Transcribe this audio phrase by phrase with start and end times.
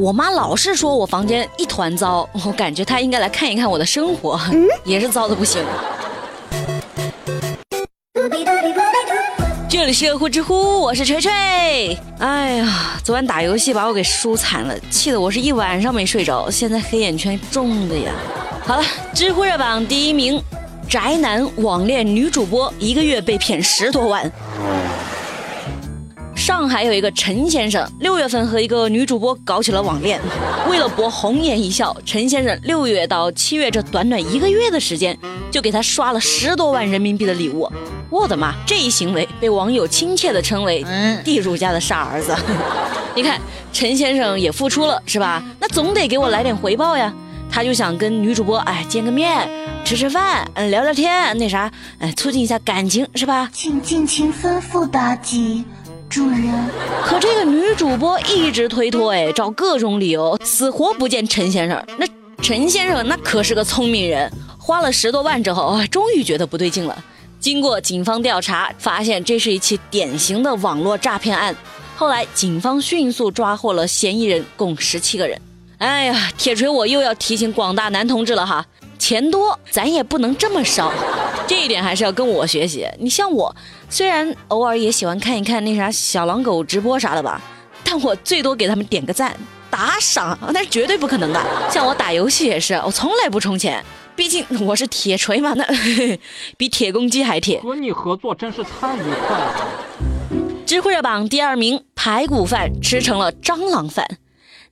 [0.00, 4.40] 我妈老是说我房间一团糟， 我感觉她应该来看一看我的生活，
[4.82, 5.62] 也是糟的不行。
[9.68, 11.30] 这里是呼知乎，我是锤锤。
[12.18, 18.10] 哎呀，昨晚打游戏把我给输惨了，气得我是一晚上没睡着，现在黑眼圈重的呀。
[18.64, 20.42] 好了，知乎热榜第一名，
[20.88, 24.32] 宅男网恋女主播一个月被骗十多万。
[26.50, 30.20] 上海有一个陈先生，六月份和一个女主播搞起了网恋。
[30.68, 35.16] 为了博红颜一笑，陈先生六月到七月这短短一个月的时间，
[35.48, 37.70] 就给他刷了十多万人民币的礼物。
[38.10, 38.52] 我的妈！
[38.66, 40.84] 这一行为被网友亲切地称为
[41.24, 42.36] “地主家的傻儿子”。
[43.14, 43.40] 你看，
[43.72, 45.40] 陈先生也付出了，是吧？
[45.60, 47.14] 那总得给我来点回报呀。
[47.48, 49.48] 他就想跟女主播哎见个面，
[49.84, 51.70] 吃吃饭，嗯聊聊天，那啥，
[52.00, 53.48] 哎促进一下感情，是吧？
[53.52, 55.64] 请尽情吩咐妲己。
[56.10, 56.68] 主人，
[57.04, 61.80] 可这个女主播一直推脱，哎，找各种理由，死活不见陈先生。
[61.98, 62.06] 那
[62.42, 67.04] 陈先生那可是个聪明人，花了十多万之后，终于觉得不对劲了。
[67.38, 71.54] 经过警方调查，发现这是一起典型的网络诈骗案。
[71.96, 75.40] 后来警方迅速抓获了嫌疑人，共十七个人。
[75.78, 78.66] 哎呀，铁锤，我又要提醒广大男同志了哈，
[78.98, 80.92] 钱多咱也不能这么烧，
[81.46, 82.84] 这一点还是要跟我学习。
[82.98, 83.54] 你像我，
[83.90, 87.40] 虽然偶尔也喜欢看一看那啥小狼狗直播啥的吧，
[87.82, 89.36] 但我最多给他们点个赞、
[89.68, 91.44] 打赏，那是绝对不可能的。
[91.68, 95.66] 像我打游戏也是，我从来不充钱，毕竟我是铁锤嘛，那
[96.56, 97.60] 比铁公鸡还铁。
[97.60, 99.68] 和你合作真是太愉快了。
[100.64, 104.06] 知乎热榜第二名，排骨饭吃成了蟑螂饭。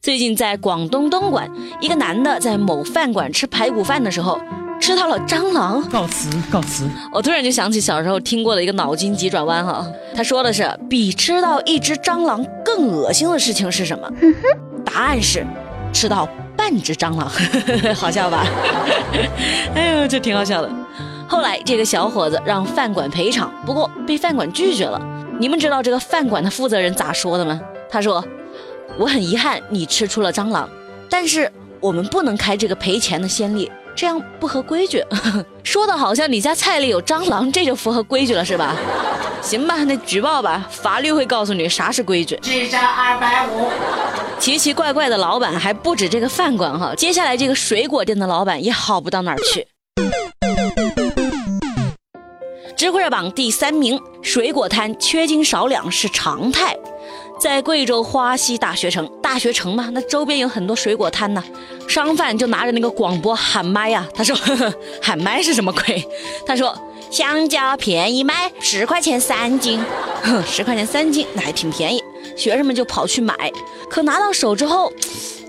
[0.00, 4.40] 最近在广东东莞，一个男的在某饭馆吃排骨饭的时候，
[4.80, 5.82] 吃到了蟑螂。
[5.88, 6.88] 告辞，告辞。
[7.12, 14.10] 我突然就想起小时候听过的一个脑筋急转弯哈，他说的是比吃到一只蟑螂更恶心的事情是什么？
[14.84, 15.46] 答案是
[15.92, 17.30] 吃到半只蟑螂，
[17.94, 18.46] 好笑吧？
[19.74, 20.70] 哎呦，这挺好笑的。
[21.26, 25.00] 后来这个小伙子让饭馆赔偿，不过被饭馆拒绝了。
[25.38, 27.60] 你们知道这个饭馆的负责人咋说的吗？
[27.90, 28.24] 他说。
[28.98, 30.68] 我很遗憾你吃出了蟑螂，
[31.08, 35.04] 但是我们不能开这个赔钱的先例，这样不合规矩。
[35.64, 38.76] 说的好像你家菜里有蟑螂，这就符合规矩了，是吧？
[39.42, 42.38] 行吧，那举报吧，法律会告诉你啥是规矩。
[42.40, 43.68] 智商二百五。
[44.38, 49.66] 奇奇怪怪的老板还不止这个饭馆哈，接下来这个水果店的老板也好不到哪儿去。
[52.76, 56.76] 知乎热榜第三名，水果摊缺斤少两是常态。
[57.40, 61.42] 在贵州花溪大学城，大学城嘛，那周边有很多水果摊呢。
[61.88, 64.72] 商贩就拿着那个广播喊麦呀，他说呵呵
[65.02, 66.06] ：“喊麦是什么鬼？”
[66.46, 66.76] 他说
[67.10, 69.82] ：“香蕉便宜卖，十块钱三斤。”
[70.22, 72.02] 哼，十块钱三斤，那还挺便宜。
[72.36, 73.34] 学生们就跑去买，
[73.88, 74.92] 可拿到手之后，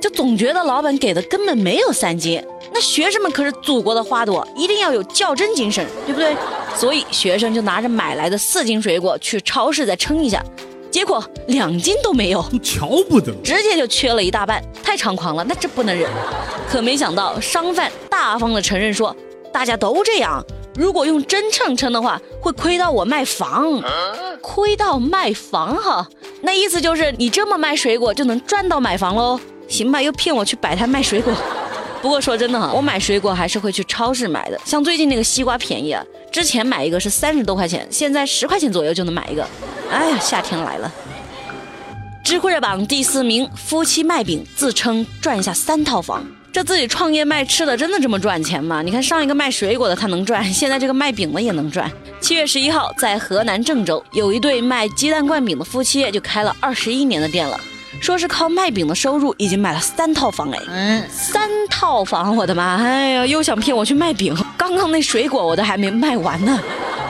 [0.01, 2.41] 就总觉得老板给的根本没有三斤。
[2.71, 6.35] 那学生们可是祖国的花朵，一定要有较真精神，对不对？
[6.75, 10.41] 所以学生就拿着买来的四斤水果去超市再称一下。
[10.91, 16.09] 结果两斤都没有，瞧不得，直接就缺了一大半，太猖狂了，那这不能忍。
[16.69, 19.15] 可没想到商贩大方的承认说，
[19.53, 20.43] 大家都这样，
[20.75, 23.81] 如果用真秤称的话，会亏到我卖房，
[24.41, 26.07] 亏到卖房哈。
[26.41, 29.39] 那意思就是你这么卖水果就能赚到买房喽？
[29.67, 31.31] 行吧，又骗我去摆摊卖水果。
[32.01, 34.57] 不过说真的哈，我买水果还是会去超市买的。
[34.65, 39.45] 像最近那个西瓜便宜啊，之前买一个是三十多块钱，现在十块钱左右就能买一个。
[39.91, 40.91] 哎呀，夏天来了！
[42.23, 46.23] 知乎热榜第四名，夫妻卖饼自称赚下三套房。
[46.51, 48.81] 这自己创业卖吃的，真的这么赚钱吗？
[48.81, 51.89] 你看上一个卖水果的他能赚，现在这个卖饼的也能赚。
[52.21, 57.59] 七月十一号，在河南郑州，有一对卖鸡蛋灌饼的夫妻，就开了二十一年的店了。
[57.99, 62.77] 说是靠卖饼的收入，已经买了三套房哎，嗯，三套房，我的妈！
[62.77, 66.59] 哎呀，又想骗我去卖饼，刚刚那水果我都还没卖完呢。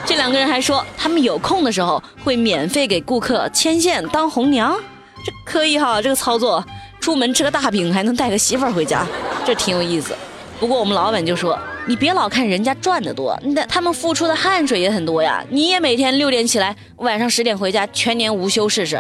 [0.10, 4.76] 这两个人还说，他们有空的时候会免费给顾客牵线当红娘，
[5.24, 6.66] 这可以哈，这个操作，
[7.00, 9.06] 出门吃个大饼还能带个媳妇儿回家，
[9.46, 10.16] 这挺有意思。
[10.60, 11.56] 不过我们老板就说，
[11.86, 15.46] 你别老看人家赚的多，那他们付出的汗水也很多呀。
[15.52, 19.00] 你也每天六点起来，晚上十点回家，全年无休试试。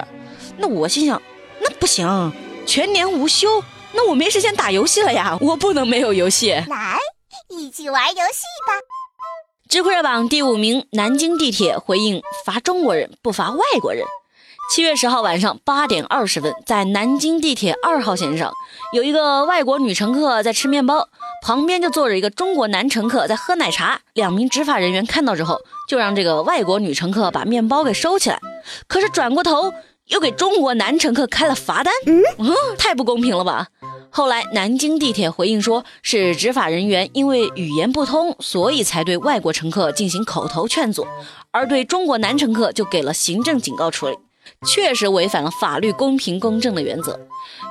[0.57, 1.19] 那我心想。
[1.59, 2.31] 那不行，
[2.67, 3.47] 全年无休，
[3.93, 5.35] 那我没时间打游戏了呀！
[5.41, 6.51] 我不能没有游戏。
[6.51, 6.99] 来，
[7.49, 8.98] 一起玩游戏吧。
[9.69, 14.03] 知乎热榜第五名，南京地铁回应罚中国人不罚外国人。
[14.73, 18.51] 七月十号晚上八点二十分，在南京地铁二号线上，
[18.93, 21.07] 有一个外国女乘客在吃面包，
[21.45, 23.99] 旁边就坐着一个中国男乘客在喝奶茶。
[24.15, 28.39] 两名执法人员看到之后，就让这个外国女乘客把面包给收起来。
[28.87, 29.71] 可是转过头。
[30.09, 32.25] 又给中国男乘客开了罚单，嗯，
[32.79, 33.67] 太不公平了吧？
[34.11, 41.05] 后来南京地铁回应说，是执法人员因为语言不通，所以才对外国乘客进行口头劝阻，
[41.51, 44.17] 而对中国男乘客就给了行政警告处理，
[44.67, 47.19] 确实违反了法律公平公正的原则。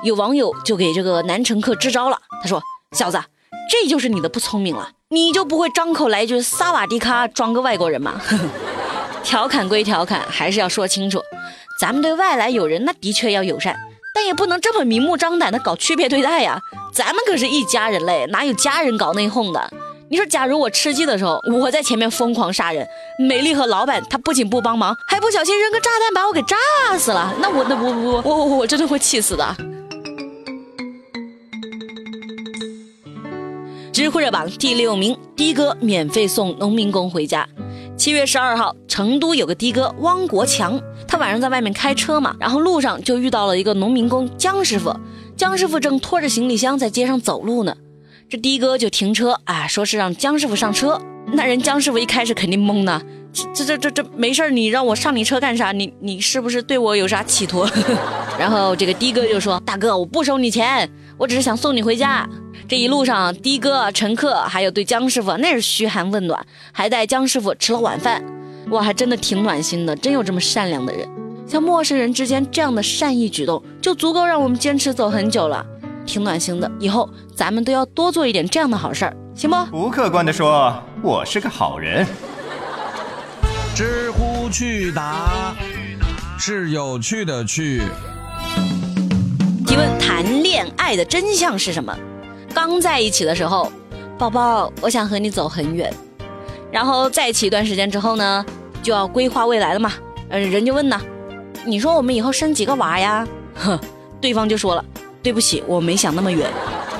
[0.03, 2.61] 有网友就给这个男乘客支招了，他说
[2.95, 3.21] ：“小子，
[3.69, 8.21] 这就是你的不聪明了，你就不会张口来一句萨瓦迪卡装个外国人吗？”
[9.21, 11.21] 调侃归调侃，还是要说清楚，
[11.81, 13.77] 咱们对外来友人那的确要友善。
[14.19, 16.61] 但也不能这么明目张胆的搞区别对待呀！
[16.93, 19.71] 咱们可是一家人嘞，哪有家人搞内讧的？
[20.09, 22.85] 你说，假如我吃鸡的时候，我在前面疯狂杀人，
[23.17, 26.57] 美丽和老板他不仅不帮忙，还不小心扔个炸弹把我给炸
[26.97, 29.55] 死了，那我那我我我我我真的会气死的。
[33.93, 37.47] 知乎热榜第六名，的哥免费送农民工回家。
[37.99, 44.97] 七月十二号，成都有个的哥汪国强，他晚上在外面开车嘛，然后路上就遇到了一个农民工姜师傅。
[45.35, 47.75] 姜师傅正拖着行李箱在街上走路呢，
[48.29, 51.01] 这的哥就停车，啊，说是让姜师傅上车。
[51.33, 53.01] 那人姜师傅一开始肯定懵呢，
[53.53, 55.73] 这这这这没事你让我上你车干啥？
[55.73, 57.67] 你你是不是对我有啥企图？
[58.39, 62.25] 然后这个的哥就说：“大哥，我不收你钱，我只是想送你回家。”
[62.69, 68.23] 这一路上，的哥、乘客还有对姜师傅那是嘘寒问暖，还带姜师傅吃了晚饭，
[68.69, 69.95] 哇，还真的挺暖心的。
[69.95, 71.09] 真有这么善良的人，
[71.47, 75.65] 像陌生人之间这样的善意举动，就足够让我们坚持走很久了，
[76.05, 76.71] 挺暖心的。
[76.79, 79.65] 以后咱们都要多做一点这样的好事儿，行不？
[79.71, 82.05] 不客观的说，我是个好人。
[83.73, 85.55] 知乎趣答
[86.37, 87.81] 是有趣的趣。
[89.65, 91.97] 提问：谈恋爱的真相是什么？
[92.67, 93.71] 刚在一起的时候，
[94.17, 95.91] 宝宝，我想和你走很远。
[96.69, 98.45] 然后在一起一段时间之后呢，
[98.83, 99.93] 就要规划未来了嘛。
[100.29, 101.01] 嗯，人就问呢，
[101.65, 103.25] 你说我们以后生几个娃呀？
[103.55, 103.79] 哼，
[104.19, 104.83] 对方就说了，
[105.23, 106.51] 对不起，我没想那么远。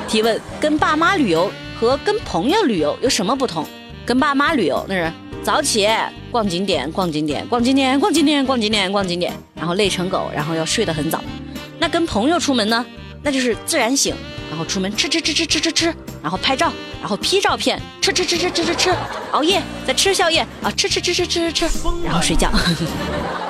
[0.08, 3.66] 提问：跟爸妈旅游和跟朋友旅游有什么不同？
[4.06, 5.12] 跟爸妈旅游那是
[5.44, 5.88] 早起
[6.32, 11.22] 逛景点，逛景点，逛景点，逛景点，逛景点，逛景点，然后累成狗，然后要睡得很早。
[11.78, 12.86] 那跟朋友出门呢，
[13.22, 14.16] 那就是自然醒。
[14.60, 16.70] 然后出门吃吃吃吃吃吃吃，然后拍照，
[17.00, 18.94] 然后 P 照片，吃吃吃吃吃吃吃，
[19.32, 22.52] 熬夜再吃宵夜啊，吃吃吃吃吃吃吃，然后睡觉。